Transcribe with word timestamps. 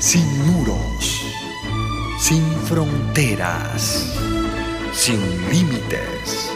sin 0.00 0.24
muros, 0.46 1.26
sin 2.18 2.42
fronteras, 2.64 4.18
sin 4.92 5.20
límites. 5.52 6.50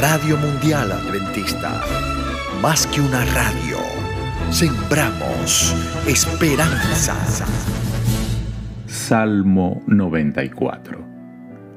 Radio 0.00 0.36
Mundial 0.36 0.92
Adventista, 0.92 1.82
más 2.62 2.86
que 2.86 3.00
una 3.00 3.24
radio, 3.24 3.78
sembramos 4.50 5.74
esperanza. 6.06 7.16
Salmo 8.86 9.82
94. 9.88 11.04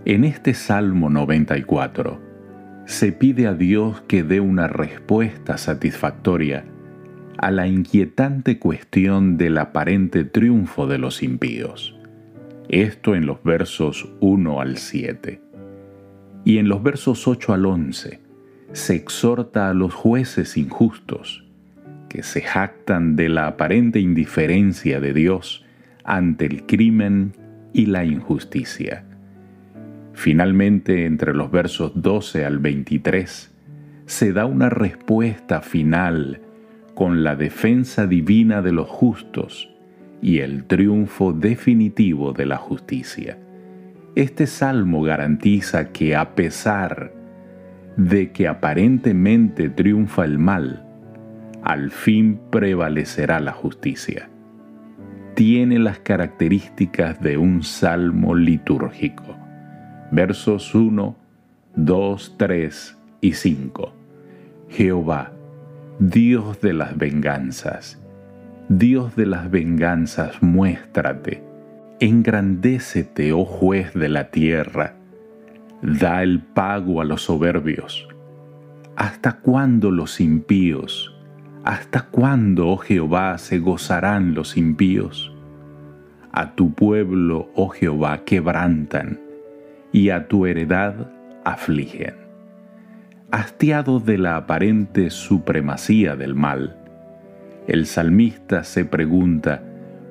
En 0.06 0.24
este 0.26 0.54
Salmo 0.54 1.10
94 1.10 2.22
se 2.86 3.12
pide 3.12 3.48
a 3.48 3.56
Dios 3.56 4.02
que 4.02 4.22
dé 4.22 4.40
una 4.40 4.68
respuesta 4.68 5.58
satisfactoria 5.58 6.66
a 7.38 7.52
la 7.52 7.68
inquietante 7.68 8.60
cuestión 8.60 9.38
del 9.38 9.58
aparente 9.58 10.24
triunfo 10.24 10.88
de 10.88 10.98
los 10.98 11.24
impíos. 11.24 11.96
Esto 12.70 13.16
en 13.16 13.26
los 13.26 13.44
versos 13.44 14.10
1 14.20 14.62
al 14.62 14.78
7. 14.78 15.42
Y 16.46 16.58
en 16.58 16.70
los 16.70 16.84
versos 16.84 17.28
8 17.28 17.54
al 17.54 17.66
11 17.66 18.20
se 18.72 18.96
exhorta 18.96 19.70
a 19.70 19.74
los 19.74 19.94
jueces 19.94 20.58
injustos, 20.58 21.46
que 22.10 22.24
se 22.24 22.42
jactan 22.42 23.16
de 23.16 23.30
la 23.30 23.48
aparente 23.48 24.00
indiferencia 24.00 25.00
de 25.00 25.14
Dios 25.14 25.66
ante 26.04 26.46
el 26.46 26.66
crimen 26.66 27.34
y 27.74 27.86
la 27.88 28.06
injusticia. 28.06 29.06
Finalmente, 30.14 31.06
entre 31.06 31.34
los 31.34 31.52
versos 31.52 31.92
12 31.96 32.46
al 32.46 32.60
23, 32.60 33.52
se 34.06 34.34
da 34.34 34.46
una 34.46 34.70
respuesta 34.70 35.62
final 35.62 36.40
con 36.94 37.24
la 37.24 37.36
defensa 37.36 38.08
divina 38.08 38.62
de 38.62 38.72
los 38.72 38.88
justos 38.88 39.70
y 40.22 40.40
el 40.40 40.66
triunfo 40.66 41.34
definitivo 41.34 42.34
de 42.34 42.46
la 42.46 42.58
justicia. 42.58 43.38
Este 44.16 44.48
salmo 44.48 45.02
garantiza 45.02 45.92
que 45.92 46.16
a 46.16 46.36
pesar 46.36 47.14
de 47.98 48.32
que 48.32 48.48
aparentemente 48.48 49.70
triunfa 49.70 50.24
el 50.24 50.40
mal, 50.40 50.86
al 51.64 51.92
fin 51.92 52.40
prevalecerá 52.52 53.40
la 53.40 53.52
justicia. 53.52 54.30
Tiene 55.36 55.80
las 55.80 56.00
características 56.00 57.20
de 57.22 57.38
un 57.38 57.64
salmo 57.64 58.36
litúrgico. 58.36 59.36
Versos 60.12 60.76
1, 60.76 61.16
2, 61.76 62.36
3 62.38 62.98
y 63.22 63.34
5. 63.34 63.94
Jehová, 64.70 65.33
Dios 66.00 66.60
de 66.60 66.74
las 66.74 66.98
venganzas, 66.98 68.02
Dios 68.68 69.16
de 69.16 69.28
las 69.28 69.52
venganzas, 69.52 70.42
muéstrate, 70.42 71.44
engrandécete, 72.00 73.32
oh 73.32 73.46
juez 73.46 73.94
de 73.94 74.10
la 74.10 74.32
tierra, 74.32 74.96
da 75.84 76.24
el 76.24 76.42
pago 76.42 77.00
a 77.00 77.06
los 77.06 77.22
soberbios. 77.22 78.08
¿Hasta 78.96 79.34
cuándo 79.34 79.92
los 79.92 80.20
impíos? 80.20 81.16
¿Hasta 81.64 82.08
cuándo, 82.08 82.70
oh 82.70 82.78
Jehová, 82.78 83.38
se 83.38 83.60
gozarán 83.60 84.34
los 84.34 84.58
impíos? 84.58 85.32
A 86.32 86.56
tu 86.56 86.74
pueblo, 86.74 87.52
oh 87.54 87.70
Jehová, 87.70 88.24
quebrantan, 88.26 89.20
y 89.92 90.10
a 90.10 90.28
tu 90.28 90.48
heredad 90.48 91.12
afligen 91.46 92.23
hastiado 93.34 94.00
de 94.00 94.20
la 94.20 94.36
aparente 94.36 95.10
supremacía 95.10 96.16
del 96.16 96.36
mal. 96.36 96.78
El 97.68 97.88
salmista 97.88 98.64
se 98.64 98.86
pregunta, 98.86 99.64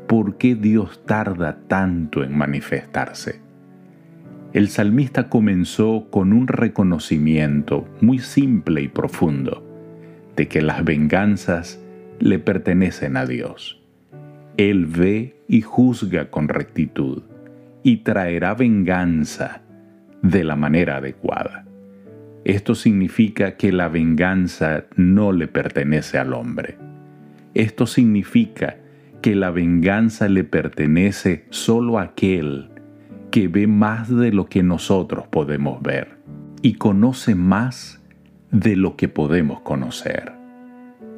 ¿por 0.09 0.39
qué 0.39 0.57
Dios 0.57 1.05
tarda 1.07 1.59
tanto 1.69 2.25
en 2.25 2.37
manifestarse? 2.37 3.41
El 4.53 4.69
salmista 4.71 5.29
comenzó 5.29 6.09
con 6.11 6.33
un 6.33 6.49
reconocimiento 6.49 7.87
muy 8.01 8.19
simple 8.19 8.83
y 8.83 8.89
profundo 8.89 9.65
de 10.35 10.49
que 10.49 10.61
las 10.61 10.85
venganzas 10.85 11.81
le 12.19 12.41
pertenecen 12.41 13.17
a 13.17 13.25
Dios. 13.25 13.81
Él 14.57 14.87
ve 14.87 15.37
y 15.47 15.61
juzga 15.61 16.29
con 16.29 16.49
rectitud 16.49 17.23
y 17.85 17.99
traerá 17.99 18.55
venganza 18.55 19.63
de 20.23 20.43
la 20.43 20.57
manera 20.57 20.97
adecuada. 20.97 21.67
Esto 22.45 22.75
significa 22.75 23.57
que 23.57 23.71
la 23.71 23.89
venganza 23.89 24.85
no 24.97 25.33
le 25.33 25.47
pertenece 25.47 26.19
al 26.19 26.33
hombre. 26.35 26.77
Esto 27.55 27.87
significa 27.87 28.79
que 29.21 29.37
la 29.37 29.51
venganza 29.51 30.29
le 30.29 30.43
pertenece 30.43 31.45
solo 31.51 31.99
a 31.99 32.03
aquel 32.03 32.71
que 33.31 33.47
ve 33.49 33.67
más 33.67 34.15
de 34.15 34.33
lo 34.33 34.47
que 34.47 34.63
nosotros 34.63 35.27
podemos 35.29 35.81
ver 35.83 36.19
y 36.63 36.75
conoce 36.75 37.35
más 37.35 38.03
de 38.51 38.77
lo 38.77 38.97
que 38.97 39.09
podemos 39.09 39.61
conocer. 39.61 40.33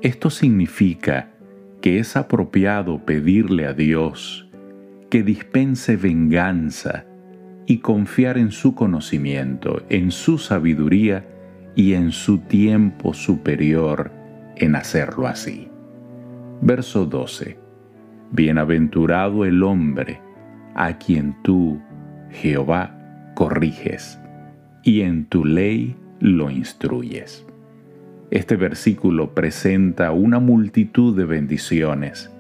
Esto 0.03 0.29
significa 0.29 1.31
que 1.81 1.99
es 1.99 2.17
apropiado 2.17 2.99
pedirle 3.05 3.67
a 3.67 3.73
Dios 3.73 4.49
que 5.09 5.23
dispense 5.23 5.97
venganza 5.97 7.06
y 7.66 7.78
confiar 7.78 8.38
en 8.38 8.50
su 8.50 8.75
conocimiento, 8.75 9.82
en 9.88 10.10
su 10.10 10.38
sabiduría 10.38 11.25
y 11.75 11.94
en 11.94 12.12
su 12.12 12.38
tiempo 12.38 13.14
superior 13.14 14.10
en 14.56 14.76
hacerlo 14.76 15.26
así. 15.26 15.69
Verso 16.60 17.06
12. 17.06 17.58
Bienaventurado 18.32 19.44
el 19.44 19.62
hombre 19.62 20.20
a 20.75 20.98
quien 20.98 21.36
tú, 21.42 21.80
Jehová, 22.30 23.32
corriges 23.34 24.19
y 24.82 25.00
en 25.00 25.25
tu 25.26 25.44
ley 25.44 25.96
lo 26.20 26.50
instruyes. 26.50 27.46
Este 28.31 28.56
versículo 28.56 29.34
presenta 29.34 30.10
una 30.10 30.38
multitud 30.38 31.16
de 31.16 31.25
bendiciones 31.25 32.31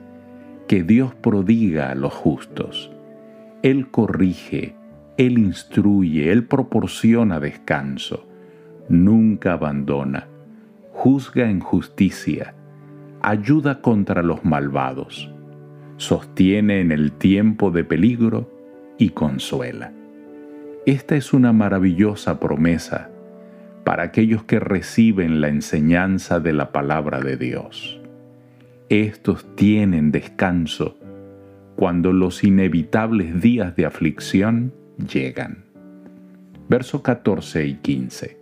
que 0.66 0.82
Dios 0.82 1.14
prodiga 1.14 1.90
a 1.90 1.94
los 1.94 2.12
justos. 2.12 2.90
Él 3.62 3.90
corrige, 3.90 4.74
él 5.16 5.38
instruye, 5.38 6.32
Él 6.32 6.44
proporciona 6.44 7.38
descanso, 7.38 8.26
nunca 8.88 9.52
abandona, 9.52 10.26
juzga 10.92 11.48
en 11.48 11.60
justicia, 11.60 12.54
ayuda 13.22 13.80
contra 13.80 14.22
los 14.22 14.44
malvados, 14.44 15.32
sostiene 15.98 16.80
en 16.80 16.90
el 16.90 17.12
tiempo 17.12 17.70
de 17.70 17.84
peligro 17.84 18.50
y 18.98 19.10
consuela. 19.10 19.92
Esta 20.84 21.14
es 21.14 21.32
una 21.32 21.52
maravillosa 21.52 22.40
promesa 22.40 23.08
para 23.84 24.02
aquellos 24.02 24.42
que 24.44 24.58
reciben 24.58 25.40
la 25.40 25.48
enseñanza 25.48 26.40
de 26.40 26.52
la 26.52 26.72
palabra 26.72 27.20
de 27.20 27.36
Dios. 27.36 28.00
Estos 28.88 29.46
tienen 29.54 30.10
descanso 30.10 30.98
cuando 31.76 32.12
los 32.12 32.42
inevitables 32.42 33.40
días 33.40 33.76
de 33.76 33.86
aflicción 33.86 34.72
llegan. 34.98 35.64
Verso 36.68 37.02
14 37.02 37.66
y 37.66 37.74
15. 37.74 38.38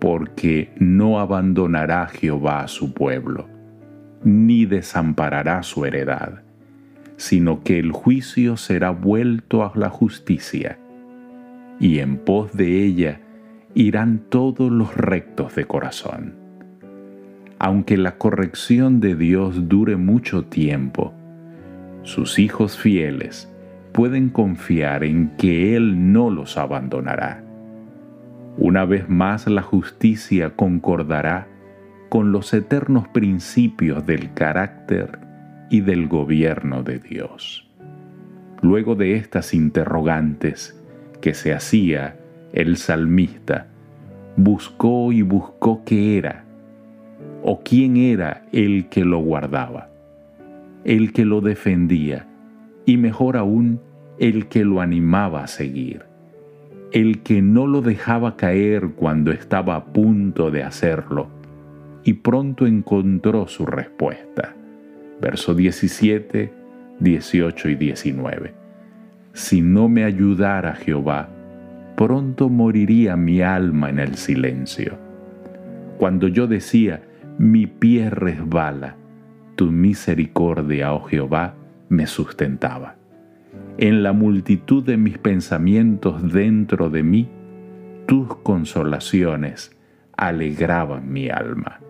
Porque 0.00 0.72
no 0.78 1.20
abandonará 1.20 2.06
Jehová 2.08 2.62
a 2.62 2.68
su 2.68 2.92
pueblo, 2.92 3.48
ni 4.24 4.66
desamparará 4.66 5.62
su 5.62 5.84
heredad, 5.84 6.42
sino 7.16 7.62
que 7.62 7.78
el 7.78 7.92
juicio 7.92 8.56
será 8.56 8.90
vuelto 8.90 9.64
a 9.64 9.72
la 9.76 9.90
justicia, 9.90 10.78
y 11.78 12.00
en 12.00 12.18
pos 12.18 12.56
de 12.56 12.84
ella 12.84 13.20
irán 13.74 14.22
todos 14.28 14.70
los 14.70 14.96
rectos 14.96 15.54
de 15.54 15.64
corazón. 15.64 16.34
Aunque 17.58 17.96
la 17.96 18.18
corrección 18.18 18.98
de 18.98 19.14
Dios 19.14 19.68
dure 19.68 19.96
mucho 19.96 20.44
tiempo, 20.44 21.14
sus 22.02 22.40
hijos 22.40 22.76
fieles 22.76 23.51
pueden 23.92 24.30
confiar 24.30 25.04
en 25.04 25.30
que 25.36 25.76
Él 25.76 26.12
no 26.12 26.30
los 26.30 26.56
abandonará. 26.56 27.44
Una 28.56 28.84
vez 28.84 29.08
más 29.08 29.46
la 29.46 29.62
justicia 29.62 30.50
concordará 30.50 31.48
con 32.08 32.32
los 32.32 32.52
eternos 32.52 33.08
principios 33.08 34.04
del 34.04 34.34
carácter 34.34 35.18
y 35.70 35.80
del 35.80 36.08
gobierno 36.08 36.82
de 36.82 36.98
Dios. 36.98 37.68
Luego 38.60 38.94
de 38.94 39.16
estas 39.16 39.54
interrogantes 39.54 40.78
que 41.20 41.34
se 41.34 41.54
hacía 41.54 42.16
el 42.52 42.76
salmista, 42.76 43.68
buscó 44.36 45.12
y 45.12 45.22
buscó 45.22 45.82
qué 45.84 46.18
era 46.18 46.44
o 47.42 47.60
quién 47.62 47.96
era 47.96 48.44
el 48.52 48.88
que 48.88 49.04
lo 49.04 49.18
guardaba, 49.18 49.88
el 50.84 51.12
que 51.12 51.24
lo 51.24 51.40
defendía, 51.40 52.26
y 52.84 52.96
mejor 52.96 53.36
aún 53.36 53.80
el 54.18 54.46
que 54.48 54.64
lo 54.64 54.80
animaba 54.80 55.44
a 55.44 55.46
seguir, 55.46 56.02
el 56.92 57.22
que 57.22 57.42
no 57.42 57.66
lo 57.66 57.80
dejaba 57.80 58.36
caer 58.36 58.90
cuando 58.96 59.32
estaba 59.32 59.76
a 59.76 59.84
punto 59.86 60.50
de 60.50 60.62
hacerlo 60.62 61.28
y 62.04 62.14
pronto 62.14 62.66
encontró 62.66 63.46
su 63.48 63.66
respuesta. 63.66 64.54
Verso 65.20 65.54
17, 65.54 66.52
18 66.98 67.68
y 67.68 67.74
19. 67.76 68.54
Si 69.32 69.60
no 69.60 69.88
me 69.88 70.04
ayudara 70.04 70.74
Jehová, 70.74 71.28
pronto 71.96 72.48
moriría 72.48 73.16
mi 73.16 73.40
alma 73.40 73.88
en 73.88 73.98
el 73.98 74.16
silencio. 74.16 74.98
Cuando 75.98 76.28
yo 76.28 76.46
decía, 76.46 77.02
mi 77.38 77.66
pie 77.66 78.10
resbala, 78.10 78.96
tu 79.56 79.70
misericordia, 79.70 80.92
oh 80.92 81.04
Jehová, 81.04 81.54
me 81.92 82.06
sustentaba. 82.06 82.96
En 83.76 84.02
la 84.02 84.14
multitud 84.14 84.82
de 84.82 84.96
mis 84.96 85.18
pensamientos 85.18 86.32
dentro 86.32 86.88
de 86.88 87.02
mí, 87.02 87.28
tus 88.06 88.34
consolaciones 88.36 89.76
alegraban 90.16 91.12
mi 91.12 91.28
alma. 91.28 91.80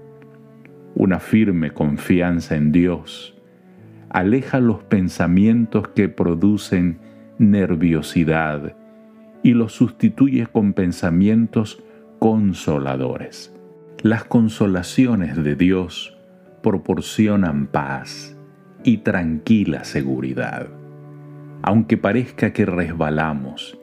Una 0.96 1.20
firme 1.20 1.70
confianza 1.70 2.56
en 2.56 2.72
Dios 2.72 3.40
aleja 4.10 4.58
los 4.60 4.82
pensamientos 4.82 5.88
que 5.88 6.08
producen 6.08 6.98
nerviosidad 7.38 8.76
y 9.44 9.54
los 9.54 9.72
sustituye 9.72 10.46
con 10.46 10.72
pensamientos 10.72 11.82
consoladores. 12.18 13.54
Las 14.02 14.24
consolaciones 14.24 15.42
de 15.42 15.54
Dios 15.54 16.18
proporcionan 16.60 17.68
paz 17.68 18.31
y 18.84 18.98
tranquila 18.98 19.84
seguridad. 19.84 20.68
Aunque 21.62 21.96
parezca 21.96 22.52
que 22.52 22.66
resbalamos 22.66 23.78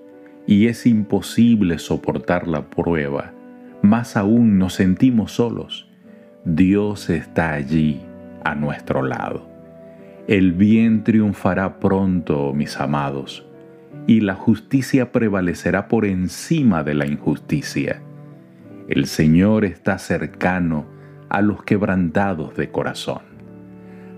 y 0.46 0.68
es 0.68 0.86
imposible 0.86 1.80
soportar 1.80 2.48
la 2.48 2.70
prueba, 2.70 3.34
más 3.82 4.18
aún 4.18 4.58
nos 4.58 4.74
sentimos 4.74 5.34
solos, 5.34 5.90
Dios 6.44 7.10
está 7.10 7.54
allí 7.54 8.02
a 8.44 8.56
nuestro 8.56 9.04
lado. 9.04 9.48
El 10.28 10.54
bien 10.54 11.04
triunfará 11.04 11.80
pronto, 11.80 12.54
mis 12.54 12.80
amados, 12.80 13.46
y 14.08 14.22
la 14.22 14.36
justicia 14.36 15.12
prevalecerá 15.12 15.88
por 15.88 16.06
encima 16.06 16.84
de 16.84 16.96
la 16.96 17.06
injusticia. 17.06 18.02
El 18.88 19.06
Señor 19.06 19.66
está 19.66 19.98
cercano 19.98 20.86
a 21.30 21.42
los 21.42 21.64
quebrantados 21.64 22.56
de 22.56 22.72
corazón. 22.72 23.29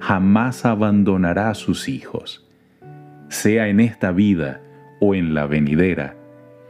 Jamás 0.02 0.66
abandonará 0.66 1.52
a 1.52 1.54
sus 1.54 1.88
hijos. 1.88 2.44
Sea 3.30 3.68
en 3.68 3.80
esta 3.80 4.12
vida 4.12 4.60
o 5.00 5.14
en 5.14 5.36
la 5.36 5.46
venidera, 5.46 6.16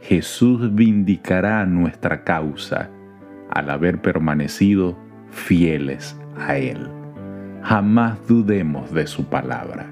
Jesús 0.02 0.74
vindicará 0.74 1.64
nuestra 1.64 2.24
causa 2.24 2.90
al 3.50 3.70
haber 3.70 4.02
permanecido 4.02 4.98
fieles 5.30 6.14
a 6.36 6.58
Él. 6.58 6.88
Jamás 7.62 8.18
dudemos 8.28 8.92
de 8.92 9.06
su 9.06 9.24
palabra. 9.24 9.86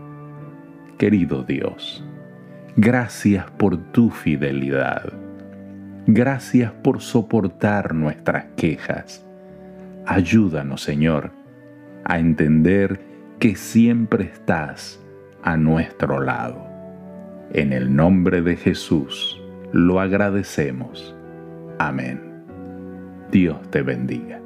Querido 0.99 1.43
Dios, 1.43 2.05
gracias 2.77 3.51
por 3.53 3.79
tu 3.91 4.11
fidelidad. 4.11 5.15
Gracias 6.07 6.73
por 6.73 7.01
soportar 7.01 7.95
nuestras 7.95 8.45
quejas. 8.57 9.25
Ayúdanos, 10.05 10.83
Señor, 10.83 11.31
a 12.05 12.19
entender 12.19 13.10
que 13.41 13.57
siempre 13.57 14.25
estás 14.25 15.01
a 15.43 15.57
nuestro 15.57 16.21
lado. 16.21 16.63
En 17.53 17.73
el 17.73 17.97
nombre 17.97 18.43
de 18.43 18.55
Jesús 18.55 19.41
lo 19.73 19.99
agradecemos. 19.99 21.17
Amén. 21.79 22.21
Dios 23.33 23.59
te 23.71 23.81
bendiga. 23.81 24.40